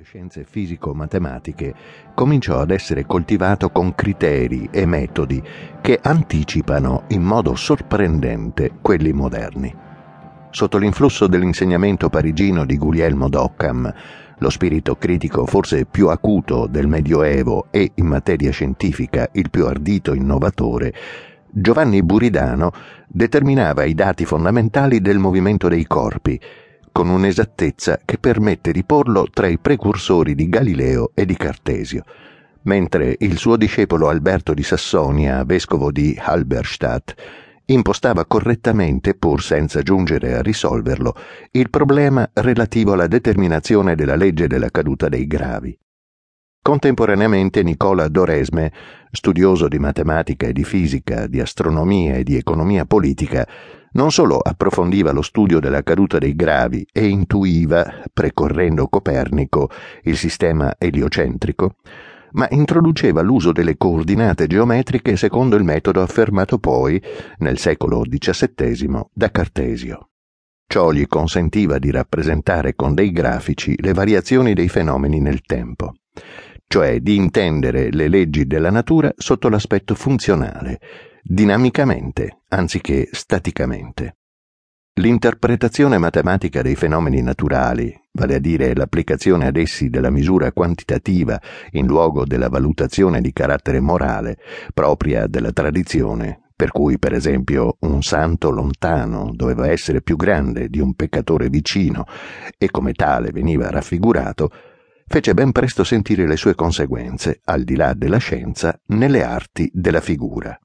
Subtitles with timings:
[0.00, 1.74] delle scienze fisico-matematiche
[2.14, 5.42] cominciò ad essere coltivato con criteri e metodi
[5.80, 9.74] che anticipano in modo sorprendente quelli moderni.
[10.50, 13.92] Sotto l'influsso dell'insegnamento parigino di Guglielmo d'Occam,
[14.38, 20.14] lo spirito critico forse più acuto del Medioevo e in materia scientifica il più ardito
[20.14, 20.94] innovatore,
[21.50, 22.72] Giovanni Buridano
[23.06, 26.40] determinava i dati fondamentali del movimento dei corpi
[26.92, 32.04] con un'esattezza che permette di porlo tra i precursori di Galileo e di Cartesio,
[32.62, 37.14] mentre il suo discepolo Alberto di Sassonia, vescovo di Halberstadt,
[37.66, 41.14] impostava correttamente, pur senza giungere a risolverlo,
[41.52, 45.78] il problema relativo alla determinazione della legge della caduta dei gravi.
[46.62, 48.70] Contemporaneamente Nicola Doresme,
[49.10, 53.48] studioso di matematica e di fisica, di astronomia e di economia politica,
[53.92, 59.70] non solo approfondiva lo studio della caduta dei gravi e intuiva, precorrendo Copernico,
[60.02, 61.76] il sistema eliocentrico,
[62.32, 67.02] ma introduceva l'uso delle coordinate geometriche secondo il metodo affermato poi,
[67.38, 70.10] nel secolo XVII, da Cartesio.
[70.66, 75.94] Ciò gli consentiva di rappresentare con dei grafici le variazioni dei fenomeni nel tempo,
[76.72, 80.78] cioè di intendere le leggi della natura sotto l'aspetto funzionale,
[81.20, 84.18] dinamicamente anziché staticamente.
[85.00, 91.40] L'interpretazione matematica dei fenomeni naturali, vale a dire l'applicazione ad essi della misura quantitativa
[91.72, 94.36] in luogo della valutazione di carattere morale,
[94.72, 100.78] propria della tradizione, per cui per esempio un santo lontano doveva essere più grande di
[100.78, 102.04] un peccatore vicino
[102.56, 104.50] e come tale veniva raffigurato,
[105.12, 110.00] fece ben presto sentire le sue conseguenze, al di là della scienza, nelle arti della
[110.00, 110.56] figura.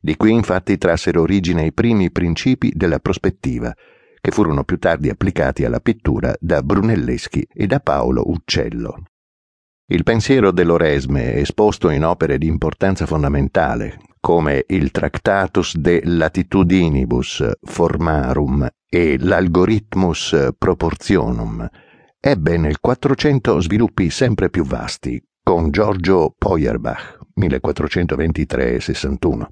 [0.00, 3.74] Di qui infatti trassero origine i primi principi della prospettiva,
[4.18, 9.02] che furono più tardi applicati alla pittura da Brunelleschi e da Paolo Uccello.
[9.88, 18.66] Il pensiero dell'Oresme, esposto in opere di importanza fondamentale, come il Tractatus de Latitudinibus Formarum
[18.88, 21.68] e l'Algorithmus Proportionum,
[22.28, 29.46] ebbe nel Quattrocento sviluppi sempre più vasti, con Giorgio Feuerbach, 1423-61,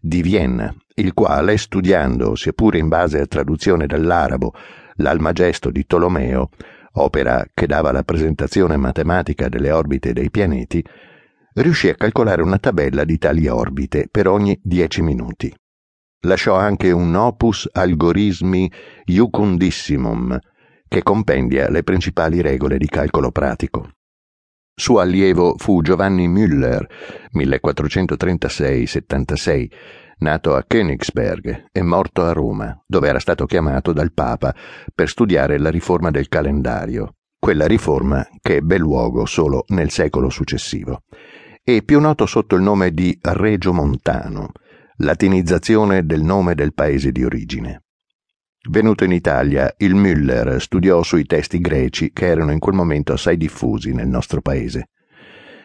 [0.00, 4.52] di Vienna, il quale, studiando, sia pure in base a traduzione dall'arabo,
[4.94, 6.48] l'Almagesto di Tolomeo,
[6.94, 10.84] opera che dava la presentazione matematica delle orbite dei pianeti,
[11.54, 15.54] riuscì a calcolare una tabella di tali orbite per ogni dieci minuti.
[16.22, 18.68] Lasciò anche un opus algorismi
[19.04, 20.36] iucundissimum,
[20.88, 23.90] che compendia le principali regole di calcolo pratico.
[24.74, 26.86] Suo allievo fu Giovanni Müller,
[27.34, 29.70] 1436-76,
[30.18, 34.54] nato a Königsberg e morto a Roma, dove era stato chiamato dal Papa
[34.94, 41.02] per studiare la riforma del calendario, quella riforma che ebbe luogo solo nel secolo successivo,
[41.62, 44.52] e più noto sotto il nome di Regio Montano,
[44.98, 47.82] latinizzazione del nome del paese di origine.
[48.66, 53.36] Venuto in Italia, il Müller studiò sui testi greci che erano in quel momento assai
[53.36, 54.88] diffusi nel nostro paese.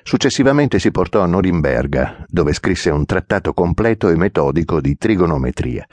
[0.03, 5.85] Successivamente si portò a Norimberga, dove scrisse un trattato completo e metodico di trigonometria,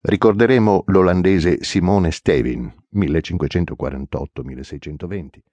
[0.00, 5.52] Ricorderemo l'olandese Simone Stevin, 1548-1620